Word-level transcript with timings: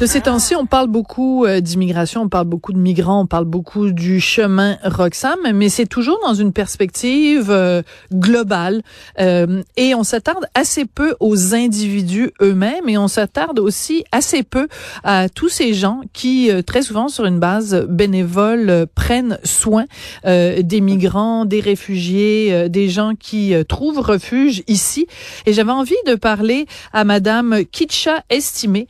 De 0.00 0.06
ces 0.06 0.20
temps-ci, 0.20 0.54
on 0.54 0.64
parle 0.64 0.86
beaucoup 0.86 1.44
euh, 1.44 1.58
d'immigration, 1.60 2.22
on 2.22 2.28
parle 2.28 2.46
beaucoup 2.46 2.72
de 2.72 2.78
migrants, 2.78 3.22
on 3.22 3.26
parle 3.26 3.46
beaucoup 3.46 3.90
du 3.90 4.20
chemin 4.20 4.78
Roxham, 4.84 5.40
mais 5.52 5.68
c'est 5.68 5.86
toujours 5.86 6.20
dans 6.24 6.34
une 6.34 6.52
perspective 6.52 7.50
euh, 7.50 7.82
globale 8.14 8.82
euh, 9.18 9.60
et 9.76 9.96
on 9.96 10.04
s'attarde 10.04 10.46
assez 10.54 10.84
peu 10.84 11.16
aux 11.18 11.52
individus 11.52 12.30
eux-mêmes 12.40 12.88
et 12.88 12.96
on 12.96 13.08
s'attarde 13.08 13.58
aussi 13.58 14.04
assez 14.12 14.44
peu 14.44 14.68
à 15.02 15.28
tous 15.28 15.48
ces 15.48 15.74
gens 15.74 16.02
qui, 16.12 16.48
très 16.64 16.82
souvent 16.82 17.08
sur 17.08 17.24
une 17.24 17.40
base 17.40 17.84
bénévole, 17.88 18.86
prennent 18.94 19.40
soin 19.42 19.86
des 20.24 20.80
migrants, 20.80 21.44
des 21.44 21.60
réfugiés, 21.60 22.68
des 22.68 22.88
gens 22.88 23.14
qui 23.18 23.52
trouvent 23.68 23.98
refuge 23.98 24.62
ici. 24.68 25.06
Et 25.46 25.52
j'avais 25.52 25.72
envie 25.72 25.94
de 26.06 26.14
parler 26.14 26.66
à 26.92 27.02
Madame 27.02 27.64
Kitcha 27.64 28.22
Estimé, 28.30 28.86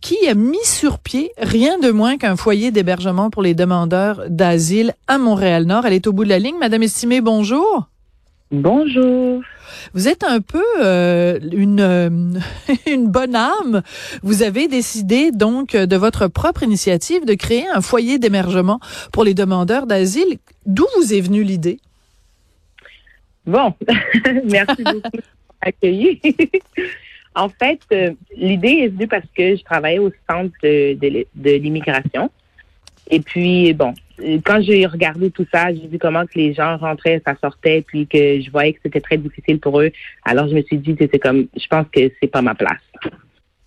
qui 0.00 0.19
a 0.28 0.34
mis 0.34 0.64
sur 0.64 0.98
pied 0.98 1.32
rien 1.38 1.78
de 1.78 1.90
moins 1.90 2.16
qu'un 2.16 2.36
foyer 2.36 2.70
d'hébergement 2.70 3.30
pour 3.30 3.42
les 3.42 3.54
demandeurs 3.54 4.22
d'asile 4.28 4.94
à 5.06 5.18
Montréal-Nord. 5.18 5.86
Elle 5.86 5.94
est 5.94 6.06
au 6.06 6.12
bout 6.12 6.24
de 6.24 6.28
la 6.28 6.38
ligne. 6.38 6.58
Madame 6.58 6.82
Estimée, 6.82 7.20
bonjour. 7.20 7.88
Bonjour. 8.50 9.42
Vous 9.94 10.08
êtes 10.08 10.24
un 10.24 10.40
peu 10.40 10.64
euh, 10.80 11.38
une 11.52 11.80
euh, 11.80 12.10
une 12.86 13.06
bonne 13.06 13.36
âme. 13.36 13.82
Vous 14.22 14.42
avez 14.42 14.66
décidé 14.66 15.30
donc 15.30 15.76
de 15.76 15.96
votre 15.96 16.26
propre 16.26 16.64
initiative 16.64 17.24
de 17.24 17.34
créer 17.34 17.68
un 17.68 17.80
foyer 17.80 18.18
d'hébergement 18.18 18.80
pour 19.12 19.24
les 19.24 19.34
demandeurs 19.34 19.86
d'asile. 19.86 20.38
D'où 20.66 20.86
vous 20.96 21.14
est 21.14 21.20
venue 21.20 21.44
l'idée? 21.44 21.78
Bon, 23.46 23.74
merci 24.44 24.82
beaucoup 24.82 25.10
pour 25.10 25.56
m'accueillir. 25.64 26.16
En 27.34 27.48
fait, 27.48 27.80
euh, 27.92 28.12
l'idée 28.36 28.80
est 28.82 28.88
venue 28.88 29.06
parce 29.06 29.26
que 29.36 29.56
je 29.56 29.62
travaillais 29.62 30.00
au 30.00 30.10
centre 30.28 30.54
de, 30.62 30.94
de, 31.34 31.50
l'immigration. 31.52 32.30
Et 33.08 33.20
puis, 33.20 33.72
bon, 33.72 33.94
quand 34.44 34.60
j'ai 34.62 34.86
regardé 34.86 35.30
tout 35.30 35.46
ça, 35.52 35.72
j'ai 35.72 35.86
vu 35.86 35.98
comment 35.98 36.26
que 36.26 36.38
les 36.38 36.52
gens 36.54 36.76
rentraient, 36.76 37.22
ça 37.24 37.36
sortait, 37.40 37.82
puis 37.86 38.06
que 38.06 38.40
je 38.40 38.50
voyais 38.50 38.72
que 38.72 38.80
c'était 38.82 39.00
très 39.00 39.16
difficile 39.16 39.60
pour 39.60 39.80
eux. 39.80 39.90
Alors, 40.24 40.48
je 40.48 40.54
me 40.54 40.62
suis 40.62 40.78
dit, 40.78 40.96
c'est 40.98 41.18
comme, 41.18 41.46
je 41.56 41.66
pense 41.68 41.86
que 41.92 42.10
c'est 42.20 42.28
pas 42.28 42.42
ma 42.42 42.54
place. 42.54 42.80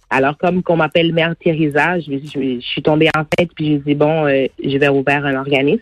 Alors, 0.10 0.38
comme 0.38 0.62
qu'on 0.62 0.78
m'appelle 0.78 1.14
Mère 1.14 1.36
Thérisa, 1.36 2.00
je, 2.00 2.12
je, 2.12 2.60
suis 2.60 2.84
tombée 2.84 3.10
en 3.18 3.24
tête, 3.24 3.50
puis 3.56 3.68
j'ai 3.68 3.80
dit, 3.80 3.96
bon, 3.96 4.28
euh, 4.28 4.46
je 4.64 4.78
vais 4.78 4.90
ouvrir 4.90 5.26
un 5.26 5.36
organisme. 5.36 5.82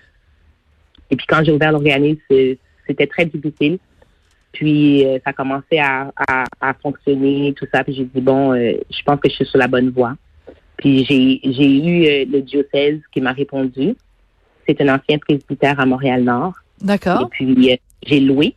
Et 1.09 1.15
puis, 1.15 1.25
quand 1.27 1.43
j'ai 1.43 1.51
ouvert 1.51 1.71
l'organisme, 1.71 2.21
c'était 2.87 3.07
très 3.07 3.25
difficile. 3.25 3.79
Puis 4.51 5.05
euh, 5.05 5.19
ça 5.25 5.33
commençait 5.33 5.79
à, 5.79 6.11
à, 6.27 6.43
à, 6.59 6.73
fonctionner, 6.73 7.53
tout 7.53 7.67
ça. 7.73 7.83
Puis 7.83 7.93
j'ai 7.93 8.05
dit, 8.05 8.21
bon, 8.21 8.53
euh, 8.53 8.73
je 8.89 9.03
pense 9.03 9.19
que 9.19 9.29
je 9.29 9.35
suis 9.35 9.45
sur 9.45 9.57
la 9.57 9.67
bonne 9.67 9.89
voie. 9.89 10.15
Puis 10.77 11.05
j'ai, 11.05 11.39
j'ai 11.43 11.77
eu 11.77 12.05
euh, 12.05 12.25
le 12.31 12.41
diocèse 12.41 12.99
qui 13.13 13.21
m'a 13.21 13.31
répondu. 13.31 13.95
C'est 14.67 14.81
un 14.81 14.95
ancien 14.95 15.17
presbytère 15.19 15.79
à 15.79 15.85
Montréal-Nord. 15.85 16.53
D'accord. 16.81 17.23
Et 17.23 17.25
puis 17.29 17.79
j'ai 18.05 18.19
loué. 18.19 18.55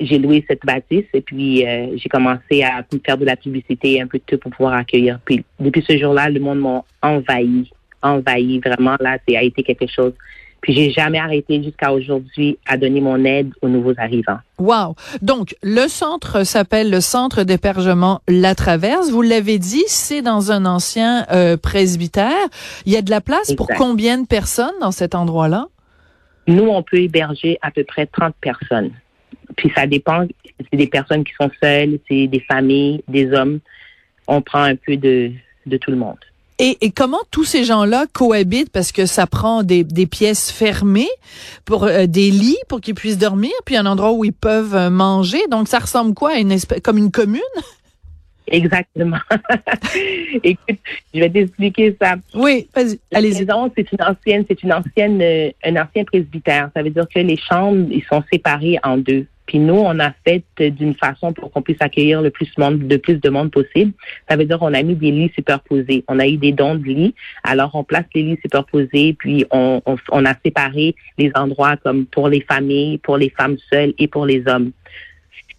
J'ai 0.00 0.18
loué 0.18 0.44
cette 0.46 0.64
bâtisse 0.64 1.06
et 1.12 1.20
puis 1.20 1.64
j'ai 1.96 2.08
commencé 2.08 2.62
à 2.62 2.84
faire 3.04 3.18
de 3.18 3.24
la 3.24 3.34
publicité, 3.34 4.00
un 4.00 4.06
peu 4.06 4.18
de 4.18 4.22
tout 4.24 4.38
pour 4.38 4.52
pouvoir 4.52 4.74
accueillir. 4.74 5.18
Puis 5.24 5.44
depuis 5.58 5.84
ce 5.88 5.96
jour-là, 5.96 6.30
le 6.30 6.38
monde 6.38 6.60
m'a 6.60 6.84
envahi, 7.02 7.68
envahi. 8.02 8.60
Vraiment, 8.60 8.96
là, 9.00 9.18
ça 9.28 9.38
a 9.38 9.42
été 9.42 9.64
quelque 9.64 9.88
chose. 9.88 10.12
Puis 10.60 10.74
j'ai 10.74 10.90
jamais 10.90 11.18
arrêté 11.18 11.62
jusqu'à 11.62 11.92
aujourd'hui 11.92 12.58
à 12.66 12.76
donner 12.76 13.00
mon 13.00 13.24
aide 13.24 13.50
aux 13.62 13.68
nouveaux 13.68 13.94
arrivants. 13.96 14.38
Wow. 14.58 14.96
Donc 15.22 15.54
le 15.62 15.86
centre 15.88 16.44
s'appelle 16.44 16.90
le 16.90 17.00
centre 17.00 17.44
d'hébergement 17.44 18.20
La 18.28 18.54
Traverse. 18.54 19.10
Vous 19.10 19.22
l'avez 19.22 19.58
dit, 19.58 19.84
c'est 19.86 20.22
dans 20.22 20.50
un 20.50 20.66
ancien 20.66 21.26
euh, 21.30 21.56
presbytère. 21.56 22.48
Il 22.86 22.92
y 22.92 22.96
a 22.96 23.02
de 23.02 23.10
la 23.10 23.20
place 23.20 23.54
pour 23.54 23.68
combien 23.76 24.18
de 24.18 24.26
personnes 24.26 24.74
dans 24.80 24.90
cet 24.90 25.14
endroit-là? 25.14 25.68
Nous, 26.48 26.64
on 26.64 26.82
peut 26.82 26.96
héberger 26.96 27.58
à 27.62 27.70
peu 27.70 27.84
près 27.84 28.06
30 28.06 28.34
personnes. 28.40 28.90
Puis 29.56 29.70
ça 29.74 29.86
dépend. 29.86 30.26
C'est 30.72 30.76
des 30.76 30.86
personnes 30.86 31.22
qui 31.22 31.32
sont 31.40 31.50
seules, 31.62 31.98
c'est 32.08 32.26
des 32.26 32.40
familles, 32.40 33.02
des 33.06 33.32
hommes. 33.32 33.60
On 34.26 34.42
prend 34.42 34.62
un 34.62 34.74
peu 34.74 34.96
de, 34.96 35.30
de 35.66 35.76
tout 35.76 35.90
le 35.90 35.96
monde. 35.96 36.18
Et, 36.60 36.90
comment 36.90 37.20
tous 37.30 37.44
ces 37.44 37.62
gens-là 37.62 38.06
cohabitent? 38.12 38.70
Parce 38.70 38.90
que 38.90 39.06
ça 39.06 39.28
prend 39.28 39.62
des, 39.62 39.84
pièces 40.06 40.50
fermées 40.50 41.08
pour 41.64 41.84
euh, 41.84 42.06
des 42.06 42.30
lits 42.30 42.58
pour 42.68 42.80
qu'ils 42.80 42.94
puissent 42.94 43.18
dormir, 43.18 43.52
puis 43.64 43.76
un 43.76 43.86
endroit 43.86 44.12
où 44.12 44.24
ils 44.24 44.32
peuvent 44.32 44.74
euh, 44.74 44.90
manger. 44.90 45.40
Donc 45.50 45.68
ça 45.68 45.78
ressemble 45.78 46.14
quoi 46.14 46.32
à 46.32 46.38
une 46.38 46.50
espèce 46.50 46.80
comme 46.80 46.98
une 46.98 47.12
commune? 47.12 47.40
Exactement. 48.50 49.18
Écoute, 50.42 50.78
je 51.14 51.20
vais 51.20 51.30
t'expliquer 51.30 51.96
ça. 52.00 52.16
Oui, 52.34 52.66
vas-y, 52.74 52.98
allez-y. 53.12 53.46
c'est 53.76 53.92
une 53.92 54.02
ancienne, 54.02 54.44
c'est 54.48 54.62
une 54.62 54.72
ancienne, 54.72 55.20
euh, 55.22 55.50
un 55.64 55.76
ancien 55.76 56.04
presbytère. 56.04 56.70
Ça 56.74 56.82
veut 56.82 56.90
dire 56.90 57.06
que 57.14 57.20
les 57.20 57.36
chambres, 57.36 57.86
ils 57.90 58.04
sont 58.04 58.24
séparées 58.32 58.78
en 58.82 58.96
deux. 58.96 59.26
Puis 59.48 59.58
nous, 59.58 59.74
on 59.74 59.98
a 59.98 60.12
fait 60.26 60.44
d'une 60.58 60.94
façon 60.94 61.32
pour 61.32 61.50
qu'on 61.50 61.62
puisse 61.62 61.80
accueillir 61.80 62.20
le 62.20 62.28
plus 62.28 62.50
monde, 62.58 62.86
de 62.86 62.96
plus 62.98 63.16
de 63.16 63.30
monde 63.30 63.50
possible. 63.50 63.92
Ça 64.28 64.36
veut 64.36 64.44
dire 64.44 64.58
qu'on 64.58 64.74
a 64.74 64.82
mis 64.82 64.94
des 64.94 65.10
lits 65.10 65.32
superposés. 65.34 66.04
On 66.06 66.20
a 66.20 66.28
eu 66.28 66.36
des 66.36 66.52
dons 66.52 66.74
de 66.74 66.84
lits. 66.84 67.14
Alors, 67.44 67.74
on 67.74 67.82
place 67.82 68.04
les 68.14 68.24
lits 68.24 68.38
superposés, 68.42 69.16
puis 69.18 69.46
on, 69.50 69.80
on, 69.86 70.24
a 70.26 70.34
séparé 70.44 70.94
les 71.16 71.32
endroits 71.34 71.78
comme 71.78 72.04
pour 72.04 72.28
les 72.28 72.42
familles, 72.42 72.98
pour 72.98 73.16
les 73.16 73.30
femmes 73.30 73.56
seules 73.72 73.94
et 73.98 74.06
pour 74.06 74.26
les 74.26 74.46
hommes. 74.46 74.72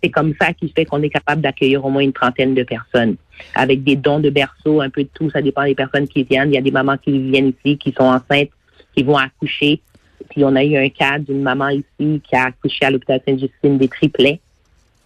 C'est 0.03 0.11
comme 0.11 0.35
ça 0.39 0.53
qui 0.53 0.69
fait 0.69 0.85
qu'on 0.85 1.01
est 1.01 1.09
capable 1.09 1.41
d'accueillir 1.41 1.83
au 1.83 1.89
moins 1.89 2.03
une 2.03 2.13
trentaine 2.13 2.53
de 2.53 2.63
personnes 2.63 3.15
avec 3.55 3.83
des 3.83 3.95
dons 3.95 4.19
de 4.19 4.29
berceau, 4.29 4.81
un 4.81 4.91
peu 4.91 5.03
de 5.03 5.09
tout. 5.11 5.31
Ça 5.31 5.41
dépend 5.41 5.63
des 5.63 5.73
personnes 5.73 6.07
qui 6.07 6.23
viennent. 6.25 6.51
Il 6.51 6.55
y 6.55 6.59
a 6.59 6.61
des 6.61 6.71
mamans 6.71 6.97
qui 6.97 7.17
viennent 7.17 7.53
ici, 7.65 7.79
qui 7.79 7.91
sont 7.91 8.05
enceintes, 8.05 8.51
qui 8.95 9.01
vont 9.01 9.17
accoucher. 9.17 9.81
Puis 10.29 10.43
on 10.43 10.55
a 10.55 10.63
eu 10.63 10.77
un 10.77 10.89
cas 10.89 11.19
d'une 11.19 11.41
maman 11.41 11.69
ici 11.69 12.21
qui 12.23 12.35
a 12.35 12.45
accouché 12.45 12.85
à 12.85 12.91
l'hôpital 12.91 13.21
Sainte-Justine 13.25 13.77
des 13.77 13.87
triplets. 13.87 14.39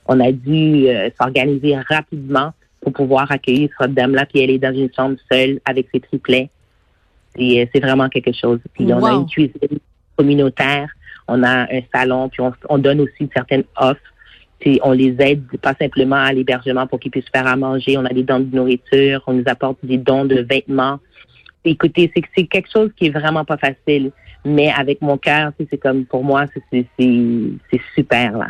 On 0.06 0.20
a 0.20 0.32
dû 0.32 0.88
euh, 0.88 1.10
s'organiser 1.20 1.78
rapidement 1.90 2.52
pour 2.82 2.94
pouvoir 2.94 3.32
accueillir 3.32 3.70
cette 3.80 3.94
dame-là. 3.94 4.26
Puis 4.26 4.42
elle 4.42 4.50
est 4.50 4.60
dans 4.60 4.74
une 4.74 4.90
chambre 4.94 5.16
seule 5.32 5.60
avec 5.66 5.88
ses 5.94 6.02
triplets. 6.02 6.50
Et 7.38 7.62
euh, 7.62 7.66
c'est 7.74 7.80
vraiment 7.80 8.10
quelque 8.10 8.34
chose. 8.34 8.60
Puis 8.74 8.92
on 8.94 9.04
a 9.04 9.14
une 9.14 9.28
cuisine 9.28 9.80
communautaire. 10.18 10.90
On 11.28 11.42
a 11.44 11.64
un 11.74 11.82
salon. 11.94 12.30
Puis 12.30 12.42
on, 12.70 12.78
donne 12.78 13.02
aussi 13.02 13.30
certaines 13.34 13.64
offres. 13.78 14.02
Puis 14.60 14.80
on 14.84 14.92
les 14.92 15.16
aide 15.20 15.44
pas 15.62 15.74
simplement 15.80 16.18
à 16.18 16.34
l'hébergement 16.34 16.86
pour 16.88 17.00
qu'ils 17.00 17.12
puissent 17.12 17.30
faire 17.34 17.48
à 17.48 17.56
manger. 17.56 17.98
On 17.98 18.06
a 18.06 18.14
des 18.14 18.24
dons 18.24 18.40
de 18.40 18.56
nourriture. 18.56 19.24
On 19.28 19.34
nous 19.34 19.44
apporte 19.46 19.78
des 19.84 19.98
dons 19.98 20.26
de 20.26 20.42
vêtements. 20.42 21.00
Écoutez, 21.66 22.12
c'est 22.36 22.46
quelque 22.48 22.70
chose 22.70 22.92
qui 22.98 23.08
est 23.08 23.10
vraiment 23.10 23.46
pas 23.46 23.58
facile 23.58 24.12
mais 24.46 24.72
avec 24.72 25.02
mon 25.02 25.18
cœur, 25.18 25.52
c'est 25.58 25.78
comme 25.78 26.06
pour 26.06 26.24
moi, 26.24 26.46
c'est 26.72 26.88
super 27.96 28.38
là. 28.38 28.48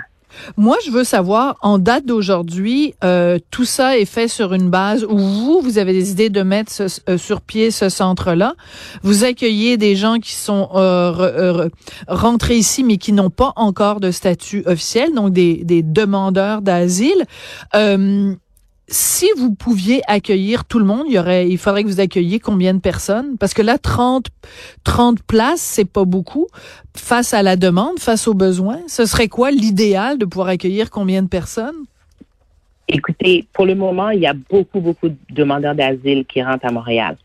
Moi, 0.57 0.77
je 0.85 0.91
veux 0.91 1.03
savoir, 1.03 1.57
en 1.61 1.77
date 1.77 2.05
d'aujourd'hui, 2.05 2.95
euh, 3.03 3.37
tout 3.51 3.65
ça 3.65 3.97
est 3.97 4.05
fait 4.05 4.27
sur 4.27 4.53
une 4.53 4.69
base 4.69 5.03
où 5.03 5.17
vous, 5.17 5.61
vous 5.61 5.77
avez 5.77 5.93
décidé 5.93 6.29
de 6.29 6.41
mettre 6.41 6.71
euh, 7.09 7.17
sur 7.17 7.41
pied 7.41 7.71
ce 7.71 7.89
centre-là. 7.89 8.55
Vous 9.03 9.23
accueillez 9.23 9.77
des 9.77 9.95
gens 9.95 10.19
qui 10.19 10.33
sont 10.33 10.69
euh, 10.75 11.69
rentrés 12.07 12.57
ici, 12.57 12.83
mais 12.83 12.97
qui 12.97 13.13
n'ont 13.13 13.29
pas 13.29 13.53
encore 13.55 13.99
de 13.99 14.11
statut 14.11 14.63
officiel, 14.65 15.13
donc 15.13 15.33
des, 15.33 15.63
des 15.63 15.83
demandeurs 15.83 16.61
d'asile 16.61 17.25
si 18.93 19.25
vous 19.37 19.55
pouviez 19.55 20.01
accueillir 20.07 20.65
tout 20.65 20.77
le 20.77 20.85
monde, 20.85 21.05
il 21.07 21.15
y 21.15 21.19
aurait, 21.19 21.49
il 21.49 21.57
faudrait 21.57 21.83
que 21.83 21.87
vous 21.87 21.99
accueilliez 21.99 22.39
combien 22.39 22.75
de 22.75 22.79
personnes? 22.79 23.37
Parce 23.39 23.55
que 23.55 23.63
là, 23.63 23.79
30, 23.79 24.27
30 24.83 25.23
places, 25.23 25.61
c'est 25.61 25.89
pas 25.89 26.05
beaucoup. 26.05 26.47
Face 26.95 27.33
à 27.33 27.41
la 27.41 27.55
demande, 27.55 27.97
face 27.97 28.27
aux 28.27 28.35
besoins, 28.35 28.79
ce 28.87 29.05
serait 29.05 29.29
quoi 29.29 29.49
l'idéal 29.49 30.19
de 30.19 30.25
pouvoir 30.25 30.49
accueillir 30.49 30.91
combien 30.91 31.23
de 31.23 31.27
personnes? 31.27 31.85
Écoutez, 32.87 33.45
pour 33.53 33.65
le 33.65 33.73
moment, 33.73 34.11
il 34.11 34.19
y 34.19 34.27
a 34.27 34.33
beaucoup, 34.33 34.79
beaucoup 34.79 35.09
de 35.09 35.17
demandeurs 35.31 35.73
d'asile 35.73 36.25
qui 36.25 36.43
rentrent 36.43 36.65
à 36.65 36.71
Montréal. 36.71 37.17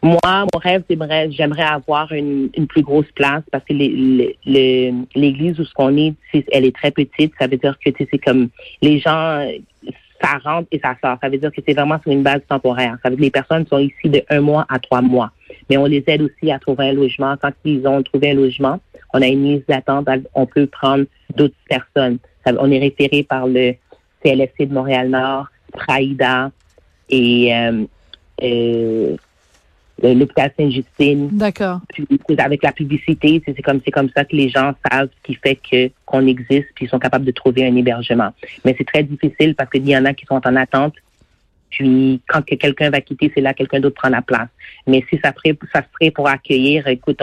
Moi, 0.00 0.20
mon 0.22 0.60
rêve, 0.60 0.84
j'aimerais 1.30 1.64
avoir 1.64 2.12
une, 2.12 2.50
plus 2.68 2.82
grosse 2.82 3.10
place 3.16 3.42
parce 3.50 3.64
que 3.64 3.72
l'église 3.72 5.58
où 5.58 5.64
ce 5.64 5.74
qu'on 5.74 5.96
est, 5.96 6.14
elle 6.52 6.66
est 6.66 6.76
très 6.76 6.92
petite. 6.92 7.32
Ça 7.36 7.48
veut 7.48 7.56
dire 7.56 7.76
que 7.84 7.90
c'est 7.98 8.18
comme 8.18 8.48
les 8.80 9.00
gens 9.00 9.44
ça 10.20 10.38
rentre 10.42 10.68
et 10.72 10.80
ça 10.82 10.94
sort. 11.02 11.18
Ça 11.22 11.28
veut 11.28 11.38
dire 11.38 11.52
que 11.52 11.60
c'est 11.66 11.74
vraiment 11.74 12.00
sur 12.02 12.12
une 12.12 12.22
base 12.22 12.40
temporaire. 12.48 12.96
Ça 13.02 13.10
veut 13.10 13.16
dire 13.16 13.18
que 13.18 13.24
les 13.24 13.30
personnes 13.30 13.66
sont 13.66 13.78
ici 13.78 14.08
de 14.08 14.22
un 14.30 14.40
mois 14.40 14.66
à 14.68 14.78
trois 14.78 15.02
mois. 15.02 15.30
Mais 15.70 15.76
on 15.76 15.86
les 15.86 16.02
aide 16.06 16.22
aussi 16.22 16.50
à 16.50 16.58
trouver 16.58 16.88
un 16.88 16.92
logement. 16.92 17.36
Quand 17.40 17.52
ils 17.64 17.86
ont 17.86 18.02
trouvé 18.02 18.30
un 18.30 18.34
logement, 18.34 18.80
on 19.14 19.22
a 19.22 19.26
une 19.26 19.44
liste 19.44 19.68
d'attente. 19.68 20.08
On 20.34 20.46
peut 20.46 20.66
prendre 20.66 21.04
d'autres 21.36 21.54
personnes. 21.68 22.18
On 22.46 22.70
est 22.70 22.78
référé 22.78 23.22
par 23.22 23.46
le 23.46 23.74
CLSC 24.24 24.66
de 24.66 24.74
Montréal-Nord, 24.74 25.48
Praïda 25.72 26.50
et 27.10 27.54
euh, 27.54 27.84
euh, 28.42 29.16
l'hôpital 30.02 30.52
Sainte-Justine. 30.56 31.28
D'accord. 31.32 31.80
Avec 32.38 32.62
la 32.62 32.72
publicité, 32.72 33.42
c'est 33.44 33.62
comme 33.62 33.80
c'est 33.84 33.90
comme 33.90 34.10
ça 34.16 34.24
que 34.24 34.36
les 34.36 34.48
gens 34.48 34.72
savent 34.90 35.08
ce 35.08 35.22
qui 35.22 35.34
fait 35.34 35.56
que 35.56 35.90
qu'on 36.04 36.26
existe 36.26 36.68
puis 36.74 36.86
ils 36.86 36.88
sont 36.88 36.98
capables 36.98 37.24
de 37.24 37.32
trouver 37.32 37.66
un 37.66 37.74
hébergement. 37.74 38.30
Mais 38.64 38.74
c'est 38.78 38.86
très 38.86 39.02
difficile 39.02 39.54
parce 39.54 39.70
qu'il 39.70 39.88
y 39.88 39.96
en 39.96 40.04
a 40.04 40.14
qui 40.14 40.26
sont 40.26 40.40
en 40.44 40.56
attente 40.56 40.94
Puis 41.70 42.20
quand 42.26 42.42
quelqu'un 42.42 42.90
va 42.90 43.00
quitter, 43.00 43.30
c'est 43.34 43.40
là 43.40 43.54
quelqu'un 43.54 43.80
d'autre 43.80 43.96
prend 43.96 44.08
la 44.08 44.22
place. 44.22 44.48
Mais 44.86 45.04
si 45.10 45.18
ça 45.22 45.32
ferait, 45.32 45.56
ça 45.72 45.82
serait 45.92 46.10
pour 46.10 46.28
accueillir, 46.28 46.86
écoute, 46.86 47.20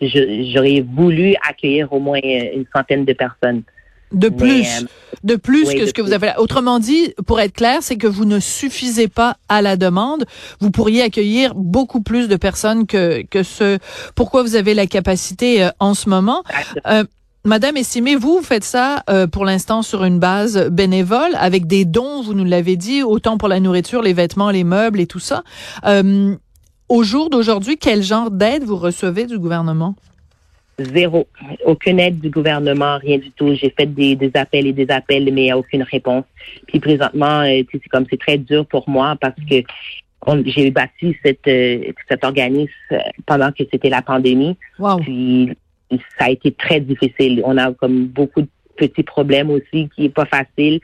j'aurais 0.00 0.80
voulu 0.80 1.34
accueillir 1.48 1.92
au 1.92 1.98
moins 1.98 2.20
une 2.22 2.66
centaine 2.74 3.04
de 3.04 3.12
personnes. 3.12 3.62
De 4.12 4.28
plus, 4.28 4.82
euh, 4.82 4.86
de 5.24 5.36
plus 5.36 5.74
que 5.74 5.86
ce 5.86 5.92
que 5.92 6.02
vous 6.02 6.12
avez. 6.12 6.32
Autrement 6.38 6.78
dit, 6.78 7.14
pour 7.26 7.40
être 7.40 7.54
clair, 7.54 7.78
c'est 7.80 7.96
que 7.96 8.06
vous 8.06 8.24
ne 8.24 8.38
suffisez 8.38 9.08
pas 9.08 9.36
à 9.48 9.62
la 9.62 9.76
demande. 9.76 10.24
Vous 10.60 10.70
pourriez 10.70 11.02
accueillir 11.02 11.54
beaucoup 11.54 12.00
plus 12.00 12.28
de 12.28 12.36
personnes 12.36 12.86
que 12.86 13.22
que 13.22 13.42
ce. 13.42 13.78
Pourquoi 14.14 14.42
vous 14.42 14.54
avez 14.54 14.74
la 14.74 14.86
capacité 14.86 15.64
euh, 15.64 15.70
en 15.80 15.94
ce 15.94 16.08
moment 16.08 16.42
euh, 16.86 17.04
Madame 17.46 17.76
Estimée, 17.76 18.16
vous, 18.16 18.40
faites 18.42 18.64
ça 18.64 19.04
pour 19.30 19.44
l'instant 19.44 19.82
sur 19.82 20.02
une 20.04 20.18
base 20.18 20.70
bénévole, 20.70 21.32
avec 21.34 21.66
des 21.66 21.84
dons, 21.84 22.22
vous 22.22 22.32
nous 22.32 22.46
l'avez 22.46 22.76
dit, 22.76 23.02
autant 23.02 23.36
pour 23.36 23.48
la 23.48 23.60
nourriture, 23.60 24.00
les 24.00 24.14
vêtements, 24.14 24.50
les 24.50 24.64
meubles 24.64 24.98
et 24.98 25.06
tout 25.06 25.18
ça. 25.18 25.42
au 25.84 27.02
jour 27.02 27.28
d'aujourd'hui, 27.28 27.76
quel 27.76 28.02
genre 28.02 28.30
d'aide 28.30 28.64
vous 28.64 28.78
recevez 28.78 29.26
du 29.26 29.38
gouvernement? 29.38 29.94
Zéro. 30.78 31.26
Aucune 31.64 32.00
aide 32.00 32.20
du 32.20 32.30
gouvernement, 32.30 32.98
rien 32.98 33.18
du 33.18 33.30
tout. 33.30 33.54
J'ai 33.54 33.70
fait 33.70 33.86
des, 33.86 34.18
appels 34.34 34.66
et 34.66 34.72
des 34.72 34.90
appels, 34.90 35.24
mais 35.32 35.42
il 35.42 35.44
n'y 35.44 35.50
a 35.50 35.58
aucune 35.58 35.82
réponse. 35.82 36.24
Puis 36.66 36.80
présentement, 36.80 37.42
euh, 37.42 37.62
c'est 37.70 37.88
comme 37.90 38.06
c'est 38.10 38.20
très 38.20 38.38
dur 38.38 38.66
pour 38.66 38.88
moi 38.88 39.16
parce 39.20 39.36
que 39.48 39.62
j'ai 40.46 40.70
bâti 40.70 41.16
cette, 41.24 41.46
euh, 41.46 41.92
cet 42.08 42.24
organisme 42.24 42.72
euh, 42.92 42.98
pendant 43.26 43.52
que 43.52 43.64
c'était 43.70 43.90
la 43.90 44.02
pandémie. 44.02 44.56
Puis 45.02 45.56
ça 46.18 46.26
a 46.26 46.30
été 46.30 46.50
très 46.52 46.80
difficile. 46.80 47.42
On 47.44 47.56
a 47.56 47.72
comme 47.72 48.06
beaucoup 48.06 48.42
de 48.42 48.48
petits 48.76 49.02
problèmes 49.02 49.50
aussi 49.50 49.88
qui 49.94 50.06
est 50.06 50.14
pas 50.14 50.26
facile. 50.26 50.80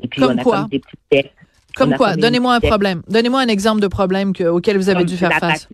Et 0.00 0.08
puis 0.08 0.22
on 0.22 0.38
a 0.38 0.42
comme 0.42 0.68
des 0.68 0.78
petites 0.78 1.00
dettes. 1.10 1.32
Comme 1.74 1.94
quoi? 1.94 2.16
Donnez-moi 2.16 2.54
un 2.54 2.60
problème. 2.60 3.02
Donnez-moi 3.08 3.40
un 3.40 3.48
exemple 3.48 3.80
de 3.80 3.88
problème 3.88 4.32
auquel 4.50 4.76
vous 4.76 4.88
avez 4.88 5.04
dû 5.04 5.16
faire 5.16 5.32
face. 5.32 5.68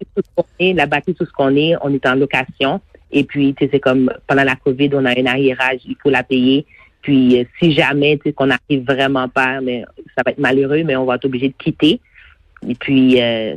la 0.61 0.87
bâtie, 0.87 1.15
tout 1.15 1.27
ce 1.27 1.33
qu'on 1.33 1.55
est, 1.57 1.75
on 1.83 1.93
est 1.93 2.07
en 2.07 2.15
location. 2.15 2.81
Et 3.11 3.25
puis, 3.25 3.55
tu 3.55 3.65
sais, 3.65 3.71
c'est 3.73 3.81
comme 3.81 4.11
pendant 4.27 4.45
la 4.45 4.57
COVID, 4.57 4.91
on 4.95 5.05
a 5.05 5.19
un 5.19 5.27
arriérage, 5.27 5.81
il 5.87 5.97
faut 6.03 6.11
la 6.11 6.23
payer. 6.23 6.67
Puis, 7.03 7.39
euh, 7.39 7.45
si 7.59 7.73
jamais, 7.73 8.17
tu 8.19 8.25
sais, 8.25 8.33
qu'on 8.33 8.47
n'arrive 8.47 8.85
vraiment 8.87 9.29
pas, 9.29 9.61
mais 9.61 9.85
ça 10.17 10.23
va 10.25 10.33
être 10.33 10.39
malheureux, 10.39 10.83
mais 10.85 10.97
on 10.97 11.05
va 11.05 11.15
être 11.15 11.25
obligé 11.25 11.49
de 11.49 11.55
quitter. 11.59 12.01
Et 12.67 12.75
puis, 12.75 13.23
euh, 13.23 13.55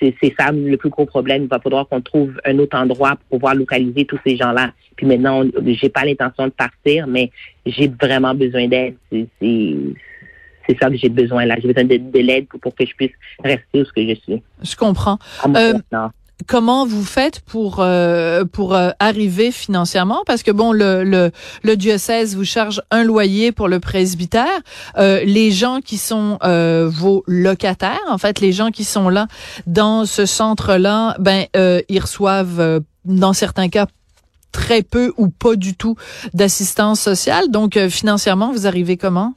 c'est 0.00 0.34
ça 0.38 0.50
le 0.52 0.76
plus 0.76 0.88
gros 0.88 1.04
problème. 1.04 1.42
Il 1.42 1.48
va 1.48 1.60
falloir 1.60 1.86
qu'on 1.86 2.00
trouve 2.00 2.32
un 2.44 2.58
autre 2.58 2.76
endroit 2.78 3.16
pour 3.16 3.38
pouvoir 3.38 3.54
localiser 3.54 4.06
tous 4.06 4.18
ces 4.24 4.36
gens-là. 4.36 4.72
Puis 4.96 5.06
maintenant, 5.06 5.44
j'ai 5.64 5.90
pas 5.90 6.04
l'intention 6.04 6.46
de 6.46 6.52
partir, 6.52 7.06
mais 7.06 7.30
j'ai 7.66 7.88
vraiment 7.88 8.34
besoin 8.34 8.68
d'aide. 8.68 8.96
C'est 9.10 10.78
ça 10.80 10.88
que 10.88 10.96
j'ai 10.96 11.10
besoin 11.10 11.44
là. 11.44 11.56
J'ai 11.60 11.68
besoin 11.68 11.84
de, 11.84 11.98
de 11.98 12.18
l'aide 12.20 12.46
pour, 12.46 12.60
pour, 12.60 12.74
que 12.74 12.86
je 12.86 12.94
puisse 12.94 13.12
rester 13.44 13.82
où 13.82 13.84
ce 13.84 13.92
que 13.92 14.08
je 14.08 14.14
suis. 14.14 14.42
Je 14.62 14.76
comprends. 14.76 15.18
Euh, 15.46 15.74
comment 16.46 16.86
vous 16.86 17.04
faites 17.04 17.40
pour 17.40 17.76
euh, 17.80 18.44
pour 18.44 18.74
euh, 18.74 18.90
arriver 18.98 19.50
financièrement? 19.50 20.22
Parce 20.26 20.42
que 20.42 20.50
bon 20.50 20.72
le, 20.72 21.04
le, 21.04 21.30
le 21.62 21.76
diocèse 21.76 22.36
vous 22.36 22.44
charge 22.44 22.82
un 22.90 23.04
loyer 23.04 23.52
pour 23.52 23.68
le 23.68 23.80
presbytère. 23.80 24.60
Euh, 24.98 25.22
les 25.24 25.50
gens 25.50 25.80
qui 25.80 25.98
sont 25.98 26.38
vos 26.42 27.24
locataires 27.26 28.00
en 28.08 28.18
fait 28.18 28.40
les 28.40 28.52
gens 28.52 28.70
qui 28.70 28.84
sont 28.84 29.08
là 29.08 29.26
dans 29.66 30.04
ce 30.04 30.26
centre 30.26 30.76
là 30.76 31.16
ben 31.18 31.46
ils 31.88 32.00
reçoivent 32.00 32.82
dans 33.04 33.32
certains 33.32 33.68
cas 33.68 33.86
très 34.50 34.82
peu 34.82 35.12
ou 35.16 35.28
pas 35.28 35.56
du 35.56 35.74
tout 35.74 35.96
d'assistance 36.34 37.00
sociale. 37.00 37.50
Donc 37.50 37.78
financièrement 37.88 38.52
vous 38.52 38.66
arrivez 38.66 38.96
comment? 38.96 39.34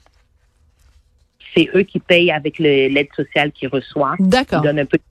C'est 1.56 1.70
eux 1.74 1.84
qui 1.84 2.00
payent 2.00 2.32
avec 2.32 2.60
l'aide 2.60 3.08
sociale 3.16 3.52
qu'ils 3.54 3.70
reçoivent. 3.70 4.18
D'accord. 4.20 4.60
Ils 4.62 4.68
donnent 4.68 4.80
un 4.80 4.86
peu 4.86 4.98
de 4.98 5.04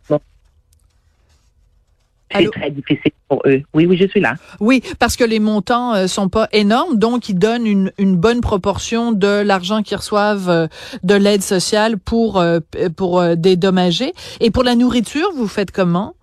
c'est 2.34 2.50
très 2.50 2.70
difficile 2.70 3.12
pour 3.28 3.42
eux. 3.46 3.62
Oui, 3.74 3.86
oui, 3.86 3.96
je 3.96 4.06
suis 4.06 4.20
là. 4.20 4.34
Oui, 4.60 4.82
parce 4.98 5.16
que 5.16 5.24
les 5.24 5.40
montants 5.40 5.94
euh, 5.94 6.06
sont 6.06 6.28
pas 6.28 6.48
énormes, 6.52 6.98
donc 6.98 7.28
ils 7.28 7.38
donnent 7.38 7.66
une, 7.66 7.92
une 7.98 8.16
bonne 8.16 8.40
proportion 8.40 9.12
de 9.12 9.42
l'argent 9.42 9.82
qu'ils 9.82 9.96
reçoivent 9.96 10.48
euh, 10.48 10.66
de 11.02 11.14
l'aide 11.14 11.42
sociale 11.42 11.98
pour 11.98 12.38
euh, 12.38 12.60
pour 12.96 13.22
dédommager. 13.36 14.12
Et 14.40 14.50
pour 14.50 14.64
la 14.64 14.74
nourriture, 14.74 15.28
vous 15.36 15.48
faites 15.48 15.70
comment? 15.70 16.14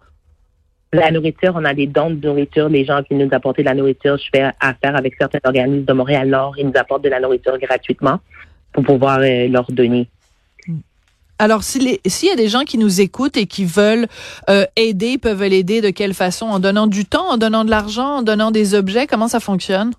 La 0.94 1.10
nourriture, 1.12 1.54
on 1.56 1.64
a 1.64 1.74
des 1.74 1.88
dons 1.88 2.10
de 2.10 2.28
nourriture. 2.28 2.68
Les 2.68 2.84
gens 2.84 3.02
qui 3.04 3.16
nous 3.16 3.30
apportent 3.32 3.60
de 3.60 3.64
la 3.64 3.74
nourriture, 3.74 4.18
je 4.18 4.26
fais 4.34 4.52
affaire 4.60 4.96
avec 4.96 5.16
certains 5.18 5.40
organismes 5.46 5.86
de 5.86 5.94
Montréal-Nord. 5.94 6.56
Ils 6.58 6.68
nous 6.68 6.74
apportent 6.76 7.04
de 7.04 7.10
la 7.10 7.22
nourriture 7.22 7.58
gratuitement 7.58 8.20
pour 8.74 8.84
pouvoir 8.84 9.20
leur 9.20 9.72
donner. 9.72 10.10
Alors, 11.42 11.64
s'il 11.64 11.88
y 11.90 12.30
a 12.32 12.36
des 12.36 12.50
gens 12.50 12.66
qui 12.66 12.78
nous 12.78 13.02
écoutent 13.02 13.36
et 13.36 13.48
qui 13.48 13.66
veulent 13.66 14.06
euh, 14.48 14.66
aider, 14.76 15.18
peuvent 15.18 15.44
l'aider 15.44 15.82
de 15.82 15.90
quelle 15.90 16.14
façon? 16.14 16.46
En 16.46 16.60
donnant 16.60 16.86
du 16.86 17.04
temps, 17.04 17.32
en 17.32 17.38
donnant 17.38 17.66
de 17.66 17.72
l'argent, 17.72 18.18
en 18.18 18.22
donnant 18.22 18.52
des 18.52 18.76
objets? 18.76 19.08
Comment 19.08 19.28
ça 19.28 19.40
fonctionne? 19.40 19.92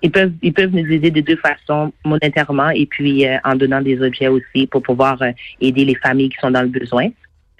Ils 0.00 0.10
peuvent, 0.10 0.32
ils 0.40 0.54
peuvent 0.54 0.72
nous 0.72 0.90
aider 0.90 1.10
de 1.10 1.20
deux 1.20 1.36
façons, 1.36 1.92
monétairement 2.06 2.70
et 2.70 2.86
puis 2.86 3.26
euh, 3.26 3.36
en 3.44 3.54
donnant 3.54 3.82
des 3.82 4.00
objets 4.00 4.28
aussi 4.28 4.66
pour 4.66 4.82
pouvoir 4.82 5.20
euh, 5.20 5.32
aider 5.60 5.84
les 5.84 5.94
familles 5.94 6.30
qui 6.30 6.38
sont 6.40 6.50
dans 6.50 6.62
le 6.62 6.68
besoin. 6.68 7.10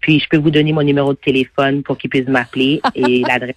Puis 0.01 0.19
je 0.19 0.27
peux 0.31 0.39
vous 0.39 0.51
donner 0.51 0.73
mon 0.73 0.83
numéro 0.83 1.13
de 1.13 1.19
téléphone 1.19 1.83
pour 1.83 1.99
qu'ils 1.99 2.09
puissent 2.09 2.29
m'appeler 2.29 2.81
et 2.95 3.21
l'adresse 3.29 3.57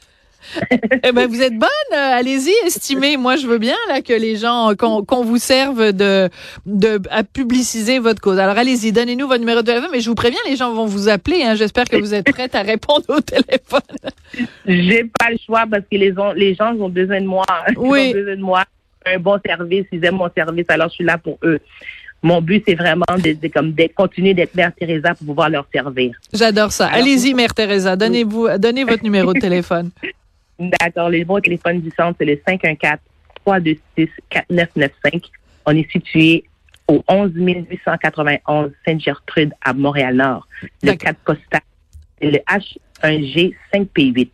eh 1.03 1.11
ben, 1.11 1.27
vous 1.27 1.41
êtes 1.41 1.57
bonne. 1.57 1.69
Euh, 1.93 2.19
allez-y, 2.19 2.51
estimez. 2.65 3.17
Moi, 3.17 3.35
je 3.35 3.47
veux 3.47 3.57
bien 3.57 3.75
là 3.89 4.01
que 4.01 4.13
les 4.13 4.35
gens 4.35 4.73
qu'on 4.75 5.23
vous 5.23 5.37
serve 5.37 5.91
de 5.91 6.29
de 6.65 6.99
à 7.09 7.23
publiciser 7.23 7.99
votre 7.99 8.21
cause. 8.21 8.39
Alors 8.39 8.57
allez-y, 8.57 8.91
donnez-nous 8.91 9.27
votre 9.27 9.39
numéro 9.39 9.61
de 9.61 9.65
téléphone. 9.65 9.89
Mais 9.91 10.01
je 10.01 10.09
vous 10.09 10.15
préviens, 10.15 10.39
les 10.47 10.55
gens 10.55 10.73
vont 10.73 10.85
vous 10.85 11.09
appeler. 11.09 11.43
Hein. 11.43 11.55
J'espère 11.55 11.85
que 11.85 11.97
vous 11.97 12.13
êtes 12.13 12.31
prête 12.31 12.55
à 12.55 12.61
répondre 12.61 13.05
au 13.09 13.21
téléphone. 13.21 13.81
J'ai 14.65 15.03
pas 15.03 15.29
le 15.31 15.37
choix 15.45 15.65
parce 15.69 15.83
que 15.83 15.97
les, 15.97 16.13
les 16.35 16.55
gens 16.55 16.75
ont 16.75 16.89
besoin 16.89 17.21
de 17.21 17.27
moi. 17.27 17.45
Oui. 17.77 18.09
Ils 18.13 18.17
ont 18.17 18.19
besoin 18.19 18.35
de 18.35 18.41
moi. 18.41 18.63
Un 19.05 19.19
bon 19.19 19.39
service. 19.45 19.85
Ils 19.91 20.03
aiment 20.05 20.15
mon 20.15 20.29
service. 20.35 20.65
Alors 20.69 20.89
je 20.89 20.95
suis 20.95 21.05
là 21.05 21.17
pour 21.17 21.37
eux 21.43 21.59
mon 22.25 22.41
but, 22.41 22.63
c'est 22.67 22.73
vraiment 22.73 23.05
de, 23.17 23.47
comme 23.49 23.73
de 23.73 23.87
continuer 23.95 24.33
d'être 24.33 24.55
Mère 24.55 24.71
Teresa 24.73 25.13
pour 25.13 25.27
pouvoir 25.27 25.49
leur 25.49 25.67
servir. 25.71 26.15
J'adore 26.33 26.71
ça. 26.71 26.87
Allez-y, 26.87 27.35
Mère 27.35 27.53
Teresa. 27.53 27.95
Donnez-vous, 27.95 28.57
donnez 28.57 28.83
votre 28.83 29.03
numéro 29.03 29.31
de 29.33 29.39
téléphone. 29.39 29.91
D'accord. 30.59 31.09
Les 31.09 31.25
bons 31.25 31.39
téléphone 31.39 31.81
du 31.81 31.91
centre, 31.91 32.17
c'est 32.19 32.25
le 32.25 32.35
514-326-4995. 33.45 35.31
On 35.65 35.75
est 35.75 35.91
situé 35.91 36.43
au 36.87 37.03
11 37.07 37.31
891 37.35 38.71
Sainte-Gertrude 38.85 39.53
à 39.61 39.73
Montréal-Nord. 39.73 40.47
Le 40.83 40.93
4 40.93 41.19
postal, 41.19 41.61
c'est 42.21 42.31
le 42.31 42.39
H1G 43.03 43.53
5P8. 43.73 44.29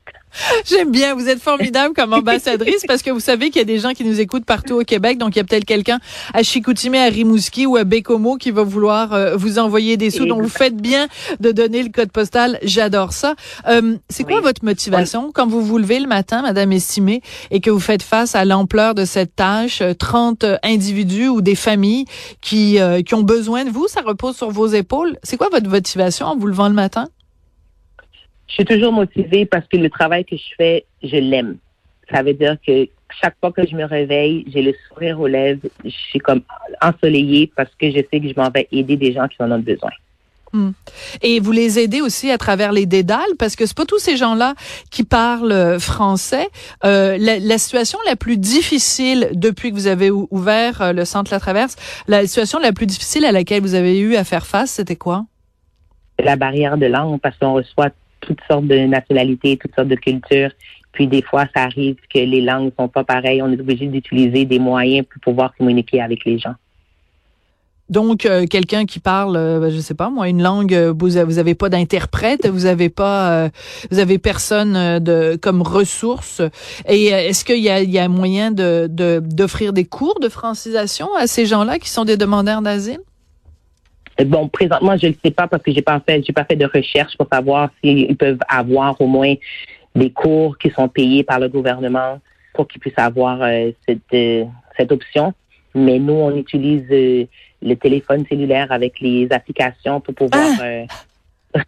J'aime 0.66 0.92
bien. 0.92 1.16
Vous 1.16 1.28
êtes 1.28 1.42
formidable 1.42 1.94
comme 1.94 2.14
ambassadrice 2.14 2.84
parce 2.88 3.02
que 3.02 3.12
vous 3.12 3.20
savez 3.20 3.50
qu'il 3.50 3.58
y 3.58 3.62
a 3.62 3.66
des 3.66 3.80
gens 3.80 3.92
qui 3.92 4.06
nous 4.06 4.20
écoutent 4.20 4.46
partout 4.46 4.80
au 4.80 4.84
Québec. 4.84 5.18
Donc, 5.18 5.36
il 5.36 5.40
y 5.40 5.42
a 5.42 5.44
peut-être 5.44 5.66
quelqu'un 5.66 6.00
à 6.34 6.44
Chicoutimi, 6.44 6.98
à 6.98 7.06
Rimouski 7.06 7.66
ou 7.66 7.76
à 7.76 7.84
Bécomo 7.84 8.38
qui 8.38 8.52
va 8.52 8.64
vouloir 8.64 9.14
euh, 9.14 9.36
vous 9.36 9.60
envoyer 9.60 9.98
des 9.98 10.10
sous. 10.10 10.26
Donc, 10.26 10.42
vous 10.42 10.50
faites 10.50 10.78
bien 10.78 11.08
de 11.40 11.52
donner 11.52 11.84
le 11.84 11.90
code 11.90 12.12
postal. 12.12 12.60
J'adore 12.64 13.14
ça. 13.14 13.36
Euh, 13.68 13.98
c'est 14.10 14.24
quoi 14.24 14.42
votre 14.42 14.64
motivation? 14.64 15.32
Quand 15.34 15.48
vous 15.48 15.62
vous 15.62 15.78
levez 15.78 16.00
le 16.00 16.08
matin, 16.08 16.42
Madame 16.42 16.72
Estimée, 16.72 17.22
et 17.52 17.60
que 17.60 17.70
vous 17.70 17.80
faites 17.80 18.04
face 18.04 18.36
à 18.36 18.46
l'ampleur 18.46 18.96
de 18.96 19.06
cette 19.06 19.36
tâche, 19.36 19.84
30 20.00 20.44
euh, 20.44 20.58
individus 20.64 21.28
ou 21.28 21.42
des 21.42 21.56
familles 21.56 22.06
qui, 22.42 22.78
qui 23.06 23.14
ont 23.16 23.24
besoin 23.24 23.66
de 23.66 23.70
vous, 23.70 23.88
ça 23.88 24.02
repose 24.02 24.36
sur 24.38 24.50
vos 24.50 24.68
épaules. 24.68 25.18
C'est 25.24 25.38
quoi 25.38 25.50
votre 25.52 25.70
motivation 25.70 26.28
en 26.28 26.38
vous 26.38 26.48
levant 26.48 26.68
le 26.68 26.74
matin? 26.74 27.08
Je 28.52 28.56
suis 28.56 28.66
toujours 28.66 28.92
motivée 28.92 29.46
parce 29.46 29.66
que 29.68 29.78
le 29.78 29.90
travail 29.90 30.26
que 30.26 30.36
je 30.36 30.56
fais, 30.58 30.86
je 31.02 31.16
l'aime. 31.16 31.58
Ça 32.14 32.22
veut 32.22 32.34
dire 32.34 32.58
que 32.66 32.88
chaque 33.22 33.36
fois 33.40 33.52
que 33.54 33.66
je 33.66 33.76
me 33.76 33.86
réveille, 33.86 34.44
j'ai 34.54 34.62
le 34.62 34.74
sourire 34.88 35.20
aux 35.22 35.28
lèvres, 35.28 35.62
je 35.86 35.90
suis 35.90 36.20
comme 36.20 36.42
ensoleillée 36.82 37.50
parce 37.56 37.70
que 37.80 37.90
je 37.90 38.00
sais 38.12 38.20
que 38.20 38.28
je 38.28 38.34
m'en 38.36 38.50
vais 38.50 38.68
aider 38.72 38.98
des 38.98 39.14
gens 39.14 39.28
qui 39.30 39.42
en 39.42 39.52
ont 39.52 39.60
besoin. 39.60 39.92
Hmm. 40.52 40.72
Et 41.22 41.40
vous 41.40 41.54
les 41.54 41.80
aidez 41.80 42.02
aussi 42.02 42.30
à 42.30 42.38
travers 42.38 42.74
les 42.74 42.86
dédales? 42.86 43.22
Parce 43.40 43.56
que 43.56 43.66
c'est 43.66 43.78
pas 43.78 43.86
tous 43.86 44.00
ces 44.00 44.18
gens-là 44.18 44.54
qui 44.90 45.06
parlent 45.06 45.54
euh, 45.54 45.80
français. 45.80 46.50
Euh, 46.84 47.18
la, 47.18 47.40
la, 47.40 47.58
situation 47.58 48.00
la 48.06 48.18
plus 48.18 48.38
difficile 48.38 49.30
depuis 49.32 49.70
que 49.70 49.76
vous 49.76 49.88
avez 49.88 50.12
ouvert 50.12 50.82
euh, 50.82 50.92
le 50.92 51.06
centre 51.06 51.32
La 51.32 51.40
Traverse, 51.40 51.78
la 52.10 52.28
situation 52.28 52.60
la 52.60 52.74
plus 52.74 52.86
difficile 52.86 53.24
à 53.24 53.32
laquelle 53.32 53.62
vous 53.62 53.76
avez 53.76 53.98
eu 53.98 54.18
à 54.18 54.26
faire 54.26 54.46
face, 54.46 54.72
c'était 54.72 54.98
quoi? 54.98 55.26
La 56.20 56.36
barrière 56.36 56.78
de 56.78 56.88
langue 56.88 57.22
parce 57.22 57.38
qu'on 57.38 57.54
reçoit 57.54 57.92
toutes 58.22 58.40
sortes 58.50 58.68
de 58.68 58.78
nationalités, 58.80 59.58
toutes 59.58 59.76
sortes 59.76 59.90
de 59.90 59.96
cultures. 59.96 60.52
Puis 60.92 61.08
des 61.08 61.22
fois, 61.22 61.46
ça 61.56 61.64
arrive 61.64 61.96
que 62.14 62.20
les 62.20 62.42
langues 62.42 62.72
sont 62.78 62.88
pas 62.88 63.04
pareilles. 63.04 63.42
On 63.42 63.52
est 63.52 63.60
obligé 63.60 63.88
d'utiliser 63.88 64.46
des 64.46 64.60
moyens 64.60 65.06
pour 65.08 65.22
pouvoir 65.22 65.56
communiquer 65.56 66.02
avec 66.02 66.26
les 66.26 66.38
gens. 66.38 66.56
Donc, 67.92 68.26
euh, 68.26 68.46
quelqu'un 68.46 68.86
qui 68.86 69.00
parle, 69.00 69.36
euh, 69.36 69.70
je 69.70 69.78
sais 69.80 69.94
pas 69.94 70.10
moi, 70.10 70.30
une 70.30 70.42
langue, 70.42 70.74
euh, 70.74 70.94
vous, 70.98 71.10
vous 71.26 71.40
avez 71.40 71.56
pas 71.56 71.68
d'interprète, 71.68 72.48
vous 72.48 72.66
avez 72.66 72.88
pas, 72.88 73.50
vous 73.92 74.00
avez 74.00 74.18
personne 74.18 75.00
de 75.00 75.36
comme 75.36 75.62
ressource. 75.62 76.42
Et 76.88 77.08
est-ce 77.08 77.44
qu'il 77.44 77.60
y 77.60 77.70
a, 77.70 77.82
il 77.82 77.92
y 77.92 78.00
a 78.00 78.08
moyen 78.08 78.52
de 78.52 78.88
d'offrir 79.20 79.74
des 79.74 79.84
cours 79.84 80.22
de 80.22 80.30
francisation 80.30 81.14
à 81.18 81.28
ces 81.28 81.46
gens-là 81.46 81.80
qui 81.80 81.90
sont 81.90 82.06
des 82.06 82.16
demandeurs 82.16 82.62
d'asile? 82.62 83.02
Bon, 84.26 84.48
présentement, 84.48 84.98
je 84.98 85.08
ne 85.08 85.12
le 85.12 85.18
sais 85.24 85.32
pas 85.32 85.48
parce 85.48 85.64
que 85.64 85.72
j'ai 85.72 85.82
pas 85.82 86.00
fait, 86.00 86.24
j'ai 86.24 86.34
pas 86.34 86.44
fait 86.44 86.56
de 86.56 86.66
recherche 86.66 87.18
pour 87.18 87.28
savoir 87.32 87.70
s'ils 87.84 88.16
peuvent 88.16 88.40
avoir 88.48 89.00
au 89.02 89.08
moins 89.08 89.34
des 89.96 90.12
cours 90.12 90.58
qui 90.58 90.70
sont 90.70 90.88
payés 90.88 91.24
par 91.24 91.40
le 91.40 91.50
gouvernement 91.50 92.20
pour 92.54 92.68
qu'ils 92.68 92.82
puissent 92.82 92.94
avoir 92.98 93.42
euh, 93.42 93.72
cette, 93.88 94.00
euh, 94.14 94.46
cette 94.78 94.92
option. 94.92 95.34
Mais 95.74 96.00
nous, 96.00 96.14
on 96.14 96.36
utilise 96.36 96.86
euh, 96.92 97.26
le 97.62 97.76
téléphone 97.76 98.26
cellulaire 98.28 98.72
avec 98.72 99.00
les 99.00 99.28
applications 99.32 100.02
pour 100.02 100.14
pouvoir. 100.14 100.50
Ah, 101.54 101.62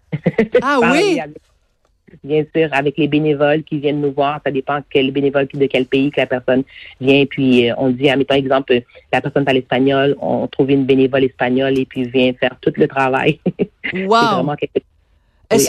ah 0.62 0.80
oui. 0.92 1.20
Bien 2.24 2.44
sûr, 2.56 2.70
avec 2.72 2.98
les 2.98 3.08
bénévoles 3.08 3.64
qui 3.64 3.80
viennent 3.80 4.02
nous 4.02 4.12
voir, 4.12 4.40
ça 4.46 4.52
dépend 4.52 4.80
quel 4.90 5.12
bénévole 5.12 5.48
de 5.54 5.66
quel 5.66 5.86
pays 5.86 6.12
que 6.12 6.22
la 6.22 6.28
personne 6.28 6.64
vient. 7.00 7.26
Puis 7.26 7.70
on 7.78 7.90
dit, 7.90 8.10
admettons 8.10 8.36
exemple, 8.36 8.82
la 9.12 9.22
personne 9.22 9.46
parle 9.46 9.58
espagnol, 9.58 10.16
on 10.22 10.48
trouve 10.48 10.72
une 10.72 10.86
bénévole 10.86 11.24
espagnole 11.24 11.78
et 11.78 11.86
puis 11.86 12.04
vient 12.04 12.34
faire 12.34 12.56
tout 12.62 12.74
le 12.76 12.88
travail. 12.88 13.40
Wow. 13.94 14.50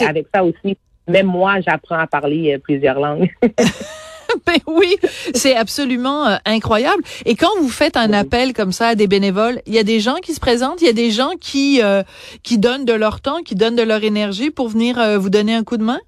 avec 0.07 0.25
ça 0.33 0.43
aussi, 0.43 0.77
même 1.07 1.27
moi, 1.27 1.59
j'apprends 1.59 1.99
à 1.99 2.07
parler 2.07 2.57
plusieurs 2.63 2.99
langues. 2.99 3.29
ben 4.45 4.57
oui, 4.67 4.97
c'est 5.33 5.55
absolument 5.55 6.27
euh, 6.27 6.35
incroyable. 6.45 7.03
Et 7.25 7.35
quand 7.35 7.49
vous 7.59 7.69
faites 7.69 7.97
un 7.97 8.13
appel 8.13 8.53
comme 8.53 8.71
ça 8.71 8.89
à 8.89 8.95
des 8.95 9.07
bénévoles, 9.07 9.61
il 9.65 9.73
y 9.73 9.79
a 9.79 9.83
des 9.83 9.99
gens 9.99 10.15
qui 10.15 10.33
se 10.33 10.39
présentent, 10.39 10.81
il 10.81 10.87
y 10.87 10.89
a 10.89 10.93
des 10.93 11.11
gens 11.11 11.31
qui 11.39 11.81
euh, 11.83 12.03
qui 12.43 12.57
donnent 12.57 12.85
de 12.85 12.93
leur 12.93 13.21
temps, 13.21 13.41
qui 13.43 13.55
donnent 13.55 13.75
de 13.75 13.83
leur 13.83 14.03
énergie 14.03 14.49
pour 14.49 14.67
venir 14.67 14.99
euh, 14.99 15.17
vous 15.17 15.29
donner 15.29 15.55
un 15.55 15.63
coup 15.63 15.77
de 15.77 15.83
main? 15.83 15.99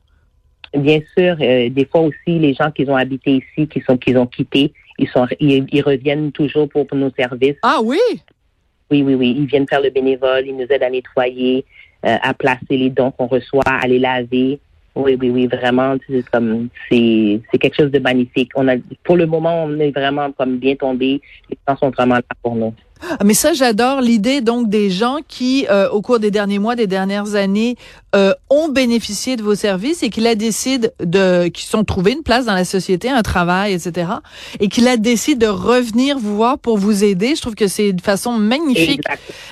Bien 0.73 0.99
sûr, 1.17 1.35
des 1.37 1.87
fois 1.89 2.01
aussi 2.01 2.39
les 2.39 2.53
gens 2.53 2.71
qui 2.71 2.87
ont 2.89 2.95
habité 2.95 3.43
ici, 3.43 3.67
qui 3.67 3.81
sont 3.81 3.97
qui 3.97 4.15
ont 4.15 4.27
quitté, 4.27 4.73
ils 4.99 5.07
sont 5.07 5.27
ils, 5.39 5.81
reviennent 5.81 6.31
toujours 6.31 6.67
pour, 6.69 6.85
nos 6.93 7.11
services. 7.11 7.55
Ah 7.61 7.79
oui? 7.83 7.99
Oui, 8.91 9.01
oui, 9.03 9.15
oui. 9.15 9.35
Ils 9.37 9.45
viennent 9.45 9.67
faire 9.67 9.81
le 9.81 9.89
bénévole, 9.89 10.45
ils 10.45 10.55
nous 10.55 10.65
aident 10.69 10.83
à 10.83 10.89
nettoyer, 10.89 11.65
à 12.03 12.33
placer 12.33 12.77
les 12.77 12.89
dons 12.89 13.11
qu'on 13.11 13.27
reçoit, 13.27 13.63
à 13.65 13.87
les 13.87 13.99
laver. 13.99 14.59
Oui, 14.95 15.15
oui, 15.19 15.29
oui, 15.29 15.45
vraiment, 15.45 15.95
c'est 16.07 16.27
comme 16.31 16.69
c'est 16.89 17.39
c'est 17.51 17.59
quelque 17.59 17.75
chose 17.75 17.91
de 17.91 17.99
magnifique. 17.99 18.49
On 18.55 18.67
a 18.67 18.75
pour 19.03 19.15
le 19.15 19.27
moment, 19.27 19.65
on 19.65 19.79
est 19.79 19.91
vraiment 19.91 20.31
comme 20.31 20.57
bien 20.57 20.75
tombé. 20.75 21.21
Les 21.49 21.57
gens 21.67 21.77
sont 21.77 21.91
vraiment 21.91 22.15
là 22.15 22.21
pour 22.41 22.55
nous. 22.55 22.73
Ah, 23.01 23.23
mais 23.23 23.35
ça, 23.35 23.53
j'adore 23.53 24.01
l'idée 24.01 24.41
donc 24.41 24.69
des 24.69 24.89
gens 24.89 25.17
qui, 25.27 25.67
euh, 25.69 25.89
au 25.89 26.01
cours 26.01 26.19
des 26.19 26.31
derniers 26.31 26.57
mois, 26.57 26.75
des 26.75 26.87
dernières 26.87 27.35
années, 27.35 27.75
euh, 28.15 28.33
ont 28.49 28.69
bénéficié 28.69 29.35
de 29.35 29.43
vos 29.43 29.55
services 29.55 30.03
et 30.03 30.09
qui 30.09 30.21
la 30.21 30.35
décident 30.35 30.87
de, 31.03 31.47
qui 31.47 31.65
sont 31.65 31.83
trouvés 31.83 32.13
une 32.13 32.23
place 32.23 32.45
dans 32.45 32.53
la 32.53 32.65
société, 32.65 33.09
un 33.09 33.21
travail, 33.21 33.73
etc. 33.73 34.11
Et 34.59 34.69
qui 34.69 34.81
la 34.81 34.97
décident 34.97 35.47
de 35.47 35.51
revenir 35.51 36.17
vous 36.17 36.35
voir 36.35 36.59
pour 36.59 36.77
vous 36.77 37.03
aider. 37.03 37.35
Je 37.35 37.41
trouve 37.41 37.55
que 37.55 37.67
c'est 37.67 37.89
une 37.89 37.99
façon 37.99 38.33
magnifique 38.33 39.03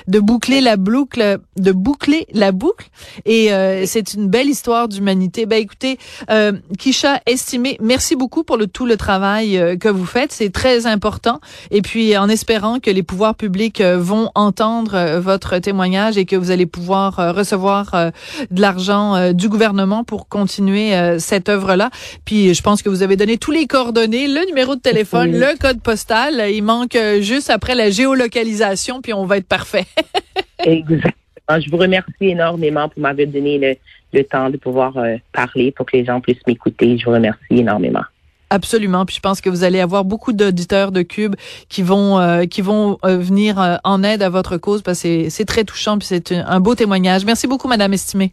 de 0.06 0.20
boucler 0.20 0.60
la 0.60 0.76
boucle, 0.76 1.38
de 1.56 1.72
boucler 1.72 2.26
la 2.32 2.52
boucle. 2.52 2.88
Et 3.24 3.52
euh, 3.52 3.84
c'est 3.86 4.14
une 4.14 4.28
belle 4.28 4.48
histoire 4.48 4.88
d'humanité. 4.88 5.46
Ben 5.46 5.60
écoutez, 5.60 5.98
euh, 6.30 6.52
Kisha, 6.78 7.20
estimé, 7.26 7.76
merci 7.80 8.16
beaucoup 8.16 8.44
pour 8.44 8.56
le 8.56 8.66
tout 8.66 8.86
le 8.86 8.96
travail 8.96 9.58
euh, 9.58 9.76
que 9.76 9.88
vous 9.88 10.06
faites. 10.06 10.32
C'est 10.32 10.50
très 10.50 10.86
important. 10.86 11.40
Et 11.70 11.82
puis 11.82 12.16
en 12.16 12.28
espérant 12.28 12.78
que 12.78 12.90
les 12.90 13.02
pouvoirs 13.02 13.34
publics 13.34 13.80
euh, 13.80 13.98
vont 13.98 14.30
entendre 14.34 14.94
euh, 14.94 15.20
votre 15.20 15.58
témoignage 15.58 16.18
et 16.18 16.24
que 16.24 16.36
vous 16.36 16.50
allez 16.50 16.66
pouvoir 16.66 17.16
recevoir 17.34 18.10
de 18.50 18.60
l'argent 18.60 19.32
du 19.32 19.48
gouvernement 19.48 20.04
pour 20.04 20.28
continuer 20.28 21.18
cette 21.18 21.48
œuvre-là. 21.48 21.90
Puis 22.24 22.54
je 22.54 22.62
pense 22.62 22.82
que 22.82 22.88
vous 22.88 23.02
avez 23.02 23.16
donné 23.16 23.38
tous 23.38 23.50
les 23.50 23.66
coordonnées, 23.66 24.28
le 24.28 24.46
numéro 24.46 24.76
de 24.76 24.80
téléphone, 24.80 25.32
le 25.32 25.58
code 25.58 25.80
postal. 25.80 26.50
Il 26.50 26.62
manque 26.62 26.96
juste 27.20 27.50
après 27.50 27.74
la 27.74 27.90
géolocalisation, 27.90 29.00
puis 29.00 29.12
on 29.12 29.26
va 29.26 29.38
être 29.38 29.48
parfait. 29.48 29.86
Exactement. 30.58 31.12
Je 31.48 31.70
vous 31.70 31.76
remercie 31.76 32.12
énormément 32.20 32.88
pour 32.88 33.00
m'avoir 33.00 33.26
donné 33.26 33.58
le, 33.58 33.76
le, 34.12 34.24
temps 34.24 34.50
de 34.50 34.56
pouvoir 34.56 34.94
parler 35.32 35.70
pour 35.72 35.86
que 35.86 35.96
les 35.96 36.04
gens 36.04 36.20
puissent 36.20 36.46
m'écouter. 36.46 36.98
Je 36.98 37.04
vous 37.04 37.12
remercie 37.12 37.40
énormément. 37.50 38.02
Absolument. 38.50 39.04
Puis 39.04 39.16
je 39.16 39.20
pense 39.20 39.40
que 39.40 39.50
vous 39.50 39.64
allez 39.64 39.80
avoir 39.80 40.04
beaucoup 40.04 40.32
d'auditeurs 40.32 40.92
de 40.92 41.02
Cube 41.02 41.34
qui 41.68 41.82
vont 41.82 42.18
euh, 42.18 42.44
qui 42.44 42.62
vont 42.62 42.98
euh, 43.04 43.16
venir 43.16 43.60
euh, 43.60 43.76
en 43.82 44.02
aide 44.04 44.22
à 44.22 44.28
votre 44.28 44.56
cause 44.56 44.82
parce 44.82 45.02
que 45.02 45.28
c'est 45.30 45.44
très 45.44 45.64
touchant 45.64 45.98
puis 45.98 46.06
c'est 46.06 46.32
un 46.32 46.60
beau 46.60 46.74
témoignage. 46.74 47.24
Merci 47.24 47.48
beaucoup, 47.48 47.66
Madame 47.66 47.92
Estimée. 47.92 48.32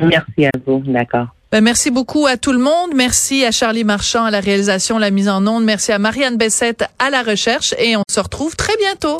Merci 0.00 0.46
à 0.46 0.50
vous. 0.66 0.82
D'accord. 0.86 1.28
Ben, 1.50 1.62
merci 1.62 1.90
beaucoup 1.90 2.26
à 2.26 2.36
tout 2.36 2.52
le 2.52 2.58
monde. 2.58 2.90
Merci 2.94 3.44
à 3.44 3.52
Charlie 3.52 3.84
Marchand 3.84 4.24
à 4.24 4.30
la 4.30 4.40
réalisation, 4.40 4.98
la 4.98 5.10
mise 5.10 5.30
en 5.30 5.46
onde. 5.46 5.64
Merci 5.64 5.92
à 5.92 5.98
Marianne 5.98 6.36
Bessette 6.36 6.84
à 6.98 7.08
la 7.08 7.22
recherche 7.22 7.74
et 7.78 7.96
on 7.96 8.02
se 8.10 8.20
retrouve 8.20 8.54
très 8.54 8.76
bientôt. 8.76 9.18